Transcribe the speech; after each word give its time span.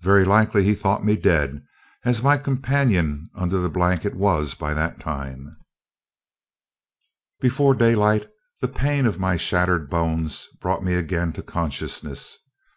Very 0.00 0.24
likely 0.24 0.64
he 0.64 0.74
thought 0.74 1.04
me 1.04 1.14
dead, 1.14 1.64
as 2.04 2.20
my 2.20 2.36
companion 2.36 3.30
under 3.32 3.58
the 3.58 3.70
blanket 3.70 4.16
was 4.16 4.54
by 4.54 4.74
that 4.74 4.98
time. 4.98 5.56
Before 7.38 7.72
daylight, 7.76 8.26
the 8.60 8.66
pain 8.66 9.06
of 9.06 9.20
my 9.20 9.36
shattered 9.36 9.88
bones 9.88 10.48
brought 10.60 10.82
me 10.82 10.94
again 10.94 11.32
to 11.34 11.44
consciousness. 11.44 12.38